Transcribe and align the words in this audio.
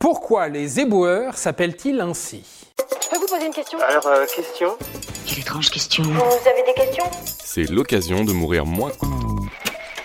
Pourquoi 0.00 0.48
les 0.48 0.80
éboueurs 0.80 1.36
s'appellent-ils 1.36 2.00
ainsi 2.00 2.42
Je 3.02 3.08
peux 3.10 3.18
vous 3.18 3.26
poser 3.26 3.44
une 3.44 3.52
question 3.52 3.78
Alors, 3.86 4.06
euh, 4.06 4.24
question 4.34 4.68
Quelle 5.26 5.40
étrange 5.40 5.68
question. 5.68 6.02
Vous 6.04 6.48
avez 6.48 6.62
des 6.66 6.72
questions 6.72 7.04
C'est 7.44 7.68
l'occasion 7.70 8.24
de 8.24 8.32
mourir 8.32 8.64
moins. 8.64 8.92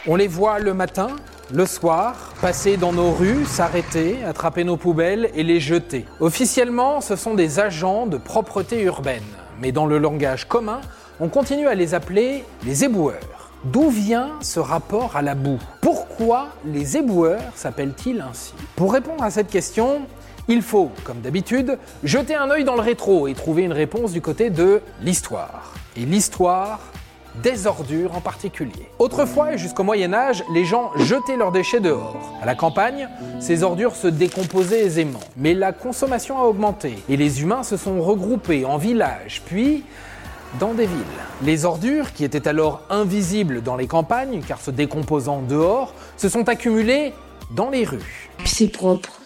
On 0.06 0.18
les 0.18 0.28
voit 0.28 0.60
le 0.60 0.74
matin, 0.74 1.16
le 1.50 1.66
soir, 1.66 2.34
passer 2.42 2.76
dans 2.76 2.92
nos 2.92 3.12
rues, 3.12 3.46
s'arrêter, 3.46 4.22
attraper 4.26 4.66
nos 4.66 4.76
poubelles 4.76 5.32
et 5.34 5.44
les 5.44 5.62
jeter. 5.62 6.04
Officiellement, 6.20 7.00
ce 7.00 7.16
sont 7.16 7.34
des 7.34 7.62
agents 7.62 8.06
de 8.06 8.18
propreté 8.18 8.82
urbaine, 8.82 9.24
mais 9.62 9.72
dans 9.72 9.86
le 9.86 9.98
langage 9.98 10.46
commun, 10.46 10.82
on 11.22 11.30
continue 11.30 11.70
à 11.70 11.74
les 11.74 11.94
appeler 11.94 12.44
les 12.66 12.84
éboueurs. 12.84 13.45
D'où 13.66 13.90
vient 13.90 14.34
ce 14.42 14.60
rapport 14.60 15.16
à 15.16 15.24
la 15.24 15.34
boue? 15.34 15.58
Pourquoi 15.82 16.50
les 16.66 16.98
éboueurs 16.98 17.42
s'appellent-ils 17.56 18.22
ainsi? 18.22 18.54
Pour 18.76 18.94
répondre 18.94 19.24
à 19.24 19.32
cette 19.32 19.50
question, 19.50 20.02
il 20.48 20.62
faut, 20.62 20.92
comme 21.04 21.22
d'habitude, 21.22 21.80
jeter 22.04 22.36
un 22.36 22.52
œil 22.52 22.64
dans 22.64 22.76
le 22.76 22.82
rétro 22.82 23.28
et 23.28 23.34
trouver 23.34 23.64
une 23.64 23.74
réponse 23.74 24.12
du 24.12 24.22
côté 24.22 24.52
de 24.52 24.82
l'histoire. 25.02 25.74
Et 25.98 26.02
l'histoire 26.02 26.80
des 27.42 27.66
ordures 27.66 28.16
en 28.16 28.22
particulier. 28.22 28.88
Autrefois 29.00 29.54
et 29.54 29.58
jusqu'au 29.58 29.84
Moyen 29.84 30.14
Âge, 30.14 30.44
les 30.54 30.64
gens 30.64 30.92
jetaient 30.98 31.36
leurs 31.36 31.52
déchets 31.52 31.80
dehors. 31.80 32.34
À 32.44 32.46
la 32.46 32.54
campagne, 32.54 33.10
ces 33.40 33.64
ordures 33.64 33.96
se 33.96 34.08
décomposaient 34.08 34.86
aisément. 34.86 35.20
Mais 35.38 35.56
la 35.56 35.72
consommation 35.72 36.38
a 36.38 36.44
augmenté 36.44 37.00
et 37.10 37.18
les 37.18 37.42
humains 37.42 37.64
se 37.64 37.78
sont 37.78 38.00
regroupés 38.00 38.64
en 38.64 38.78
villages, 38.78 39.42
puis 39.44 39.84
dans 40.60 40.74
des 40.74 40.86
villes. 40.86 41.04
Les 41.44 41.66
ordures, 41.66 42.14
qui 42.14 42.24
étaient 42.24 42.48
alors 42.48 42.82
invisibles 42.90 43.62
dans 43.62 43.76
les 43.76 43.88
campagnes, 43.88 44.42
car 44.48 44.60
se 44.60 44.72
décomposant 44.72 45.42
dehors, 45.42 45.94
se 46.18 46.30
sont 46.30 46.48
accumulées 46.50 47.14
dans 47.52 47.70
les 47.70 47.84
rues. 47.84 48.30
C'est 48.46 48.68
propre. 48.68 49.22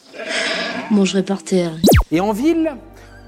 Mangerai 0.91 1.23
par 1.23 1.43
terre. 1.43 1.71
Et 2.11 2.19
en 2.19 2.31
ville, 2.31 2.75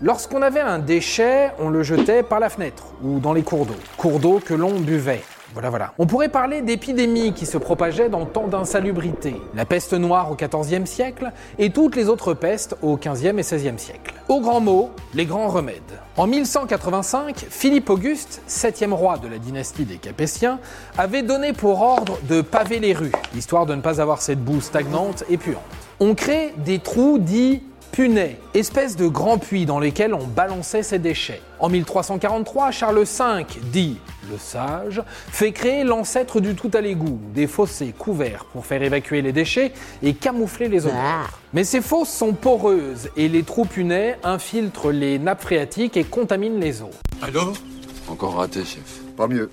lorsqu'on 0.02 0.42
avait 0.42 0.62
un 0.62 0.80
déchet, 0.80 1.52
on 1.60 1.70
le 1.70 1.84
jetait 1.84 2.24
par 2.24 2.40
la 2.40 2.50
fenêtre 2.50 2.94
ou 3.04 3.20
dans 3.20 3.34
les 3.34 3.44
cours 3.44 3.66
d'eau. 3.66 3.76
Cours 3.98 4.20
d'eau 4.20 4.42
que 4.44 4.54
l'on 4.54 4.80
buvait. 4.80 5.22
Voilà, 5.54 5.70
voilà. 5.70 5.94
On 5.98 6.06
pourrait 6.06 6.30
parler 6.30 6.62
d'épidémies 6.62 7.34
qui 7.34 7.46
se 7.46 7.58
propageaient 7.58 8.10
dans 8.10 8.26
tant 8.26 8.48
d'insalubrité. 8.48 9.36
La 9.54 9.66
peste 9.66 9.94
noire 9.94 10.32
au 10.32 10.36
XIVe 10.36 10.86
siècle 10.86 11.32
et 11.60 11.72
toutes 11.72 11.96
les 11.96 12.08
autres 12.08 12.34
pestes 12.34 12.78
au 12.82 12.98
XVe 12.98 13.40
et 13.40 13.44
XVIe 13.44 13.78
siècle. 13.78 14.14
Au 14.30 14.40
grand 14.40 14.62
mot, 14.62 14.92
les 15.14 15.26
grands 15.26 15.50
remèdes. 15.50 15.82
En 16.16 16.26
1185, 16.26 17.48
Philippe 17.50 17.90
Auguste, 17.90 18.42
septième 18.48 18.94
roi 18.94 19.18
de 19.18 19.28
la 19.28 19.40
dynastie 19.40 19.84
des 19.84 19.98
Capétiens, 19.98 20.60
avait 20.98 21.24
donné 21.24 21.52
pour 21.52 21.82
ordre 21.82 22.18
de 22.30 22.42
paver 22.42 22.80
les 22.80 22.94
rues, 22.94 23.12
histoire 23.36 23.66
de 23.66 23.76
ne 23.76 23.82
pas 23.82 24.00
avoir 24.00 24.22
cette 24.22 24.44
boue 24.44 24.62
stagnante 24.62 25.26
et 25.30 25.38
puante. 25.38 25.62
On 26.00 26.16
crée 26.16 26.54
des 26.58 26.80
trous 26.80 27.18
dits 27.18 27.62
punais, 27.92 28.40
espèce 28.54 28.96
de 28.96 29.08
grands 29.08 29.38
puits 29.38 29.66
dans 29.66 29.80
lesquels 29.80 30.14
on 30.14 30.26
balançait 30.26 30.84
ses 30.84 31.00
déchets. 31.00 31.42
En 31.60 31.68
1343, 31.68 32.72
Charles 32.72 33.04
V, 33.04 33.46
dit 33.64 34.00
le 34.32 34.38
sage, 34.38 35.04
fait 35.30 35.52
créer 35.52 35.84
l'ancêtre 35.84 36.40
du 36.40 36.56
tout 36.56 36.72
à 36.74 36.82
l'égout, 36.82 37.20
des 37.34 37.48
fossés 37.48 37.94
couverts 37.98 38.46
pour 38.46 38.66
faire 38.66 38.82
évacuer 38.82 39.22
les 39.22 39.32
déchets 39.32 39.74
et 40.02 40.14
camoufler 40.14 40.70
les 40.70 40.86
odeurs. 40.86 41.40
Mais 41.54 41.64
ces 41.64 41.82
fosses 41.82 42.10
sont 42.10 42.34
poreuses 42.34 43.10
et 43.18 43.28
les 43.28 43.44
trous 43.44 43.66
punais 43.66 44.18
infiltrent 44.24 44.92
les 44.92 45.20
nappes 45.20 45.42
phréatiques 45.42 45.98
et 45.98 46.04
contaminent 46.04 46.60
les 46.60 46.82
eaux. 46.82 46.92
Alors 47.22 47.54
Encore 48.08 48.36
raté, 48.36 48.64
chef. 48.64 49.02
Pas 49.18 49.28
mieux. 49.28 49.50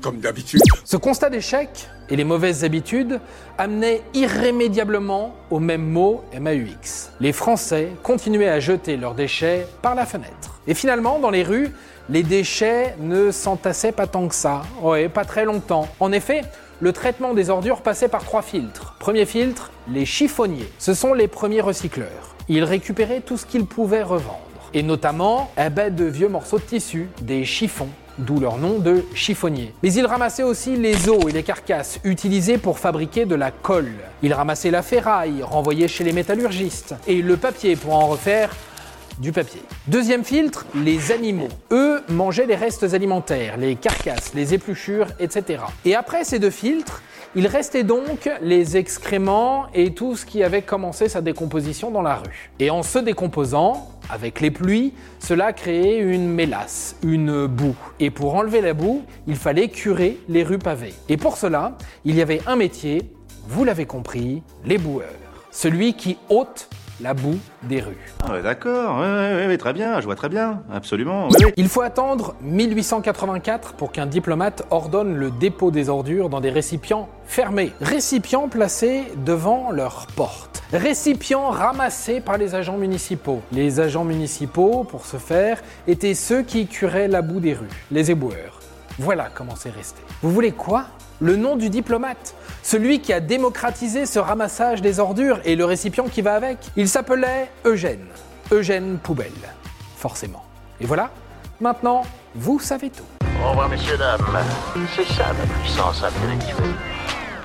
Comme 0.00 0.18
d'habitude. 0.18 0.60
Ce 0.84 0.96
constat 0.96 1.30
d'échec 1.30 1.88
et 2.10 2.16
les 2.16 2.24
mauvaises 2.24 2.64
habitudes 2.64 3.20
amenaient 3.56 4.02
irrémédiablement 4.12 5.34
au 5.50 5.60
même 5.60 5.86
mot 5.86 6.22
MAUX. 6.38 7.10
Les 7.20 7.32
Français 7.32 7.88
continuaient 8.02 8.48
à 8.48 8.60
jeter 8.60 8.96
leurs 8.96 9.14
déchets 9.14 9.66
par 9.80 9.94
la 9.94 10.04
fenêtre. 10.04 10.53
Et 10.66 10.74
finalement, 10.74 11.18
dans 11.18 11.30
les 11.30 11.42
rues, 11.42 11.70
les 12.08 12.22
déchets 12.22 12.96
ne 13.00 13.30
s'entassaient 13.30 13.92
pas 13.92 14.06
tant 14.06 14.28
que 14.28 14.34
ça. 14.34 14.62
Ouais, 14.82 15.08
pas 15.08 15.24
très 15.24 15.44
longtemps. 15.44 15.88
En 16.00 16.12
effet, 16.12 16.42
le 16.80 16.92
traitement 16.92 17.34
des 17.34 17.50
ordures 17.50 17.82
passait 17.82 18.08
par 18.08 18.24
trois 18.24 18.42
filtres. 18.42 18.96
Premier 18.98 19.26
filtre, 19.26 19.70
les 19.88 20.06
chiffonniers. 20.06 20.70
Ce 20.78 20.94
sont 20.94 21.14
les 21.14 21.28
premiers 21.28 21.60
recycleurs. 21.60 22.34
Ils 22.48 22.64
récupéraient 22.64 23.20
tout 23.20 23.36
ce 23.36 23.46
qu'ils 23.46 23.66
pouvaient 23.66 24.02
revendre. 24.02 24.40
Et 24.74 24.82
notamment, 24.82 25.50
de 25.56 26.04
vieux 26.04 26.28
morceaux 26.28 26.58
de 26.58 26.64
tissu, 26.64 27.08
des 27.22 27.44
chiffons 27.44 27.88
d'où 28.18 28.38
leur 28.38 28.58
nom 28.58 28.78
de 28.78 29.04
chiffonnier. 29.14 29.72
Mais 29.82 29.92
ils 29.92 30.06
ramassaient 30.06 30.42
aussi 30.42 30.76
les 30.76 31.08
os 31.08 31.24
et 31.28 31.32
les 31.32 31.42
carcasses 31.42 32.00
utilisées 32.04 32.58
pour 32.58 32.78
fabriquer 32.78 33.24
de 33.24 33.34
la 33.34 33.50
colle. 33.50 33.92
Ils 34.22 34.32
ramassaient 34.34 34.70
la 34.70 34.82
ferraille 34.82 35.42
renvoyée 35.42 35.88
chez 35.88 36.04
les 36.04 36.12
métallurgistes 36.12 36.94
et 37.06 37.22
le 37.22 37.36
papier 37.36 37.76
pour 37.76 37.94
en 37.94 38.06
refaire 38.06 38.54
du 39.18 39.32
papier. 39.32 39.62
Deuxième 39.86 40.24
filtre, 40.24 40.66
les 40.74 41.12
animaux. 41.12 41.48
Eux 41.70 42.02
mangeaient 42.08 42.46
les 42.46 42.56
restes 42.56 42.94
alimentaires, 42.94 43.56
les 43.56 43.76
carcasses, 43.76 44.34
les 44.34 44.54
épluchures, 44.54 45.08
etc. 45.20 45.62
Et 45.84 45.94
après 45.94 46.24
ces 46.24 46.38
deux 46.38 46.50
filtres, 46.50 47.02
il 47.36 47.46
restait 47.48 47.82
donc 47.82 48.30
les 48.42 48.76
excréments 48.76 49.66
et 49.74 49.92
tout 49.92 50.14
ce 50.14 50.24
qui 50.24 50.42
avait 50.42 50.62
commencé 50.62 51.08
sa 51.08 51.20
décomposition 51.20 51.90
dans 51.90 52.02
la 52.02 52.16
rue. 52.16 52.50
Et 52.60 52.70
en 52.70 52.82
se 52.82 52.98
décomposant, 52.98 53.90
avec 54.08 54.40
les 54.40 54.50
pluies, 54.50 54.92
cela 55.18 55.52
créait 55.52 55.98
une 55.98 56.28
mélasse, 56.28 56.96
une 57.02 57.46
boue. 57.46 57.76
Et 57.98 58.10
pour 58.10 58.34
enlever 58.34 58.60
la 58.60 58.74
boue, 58.74 59.02
il 59.26 59.36
fallait 59.36 59.68
curer 59.68 60.18
les 60.28 60.44
rues 60.44 60.58
pavées. 60.58 60.94
Et 61.08 61.16
pour 61.16 61.36
cela, 61.36 61.76
il 62.04 62.14
y 62.14 62.22
avait 62.22 62.40
un 62.46 62.56
métier, 62.56 63.02
vous 63.48 63.64
l'avez 63.64 63.86
compris, 63.86 64.42
les 64.64 64.78
boueurs. 64.78 65.08
Celui 65.50 65.94
qui 65.94 66.18
ôte 66.28 66.68
la 67.00 67.14
boue 67.14 67.38
des 67.62 67.80
rues. 67.80 67.96
Ah 68.24 68.32
ouais, 68.32 68.42
d'accord, 68.42 68.98
ouais, 68.98 69.02
ouais, 69.02 69.46
ouais, 69.46 69.58
très 69.58 69.72
bien, 69.72 70.00
je 70.00 70.04
vois 70.04 70.14
très 70.14 70.28
bien, 70.28 70.62
absolument. 70.72 71.28
Il 71.56 71.68
faut 71.68 71.82
attendre 71.82 72.34
1884 72.42 73.74
pour 73.74 73.92
qu'un 73.92 74.06
diplomate 74.06 74.64
ordonne 74.70 75.14
le 75.16 75.30
dépôt 75.30 75.70
des 75.70 75.88
ordures 75.88 76.28
dans 76.28 76.40
des 76.40 76.50
récipients 76.50 77.08
fermés. 77.26 77.72
Récipients 77.80 78.48
placés 78.48 79.04
devant 79.24 79.70
leur 79.70 80.06
porte. 80.14 80.62
Récipients 80.72 81.50
ramassés 81.50 82.20
par 82.20 82.38
les 82.38 82.54
agents 82.54 82.76
municipaux. 82.76 83.42
Les 83.52 83.80
agents 83.80 84.04
municipaux, 84.04 84.84
pour 84.84 85.06
ce 85.06 85.16
faire, 85.16 85.62
étaient 85.86 86.14
ceux 86.14 86.42
qui 86.42 86.66
curaient 86.66 87.08
la 87.08 87.22
boue 87.22 87.40
des 87.40 87.54
rues, 87.54 87.68
les 87.90 88.10
éboueurs. 88.10 88.60
Voilà 88.98 89.28
comment 89.34 89.56
c'est 89.56 89.70
resté. 89.70 90.00
Vous 90.22 90.30
voulez 90.30 90.52
quoi? 90.52 90.86
Le 91.20 91.36
nom 91.36 91.56
du 91.56 91.70
diplomate 91.70 92.34
Celui 92.62 93.00
qui 93.00 93.12
a 93.12 93.20
démocratisé 93.20 94.04
ce 94.06 94.18
ramassage 94.18 94.82
des 94.82 94.98
ordures 94.98 95.40
et 95.44 95.54
le 95.54 95.64
récipient 95.64 96.08
qui 96.08 96.22
va 96.22 96.34
avec 96.34 96.58
Il 96.76 96.88
s'appelait 96.88 97.50
Eugène. 97.64 98.06
Eugène 98.50 98.98
Poubelle. 98.98 99.30
Forcément. 99.96 100.44
Et 100.80 100.86
voilà, 100.86 101.10
maintenant, 101.60 102.02
vous 102.34 102.58
savez 102.58 102.90
tout. 102.90 103.04
Au 103.44 103.50
revoir, 103.50 103.68
messieurs, 103.68 103.96
dames. 103.96 104.20
C'est 104.94 105.04
ça 105.04 105.28
la 105.28 105.46
puissance 105.60 106.02
intellectuelle. 106.02 106.74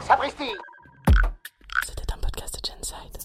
Sapristi 0.05 0.49
C'était 1.85 2.11
un 2.13 2.17
podcast 2.17 2.55
de 2.55 2.69
Genside. 2.69 3.17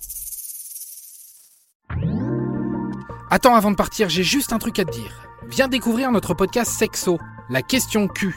Attends, 3.31 3.55
avant 3.55 3.71
de 3.71 3.77
partir, 3.77 4.09
j'ai 4.09 4.25
juste 4.25 4.53
un 4.53 4.59
truc 4.59 4.79
à 4.79 4.85
te 4.85 4.91
dire. 4.91 5.27
Viens 5.49 5.69
découvrir 5.69 6.11
notre 6.11 6.35
podcast 6.35 6.71
Sexo, 6.71 7.19
la 7.49 7.63
question 7.63 8.09
Q. 8.09 8.37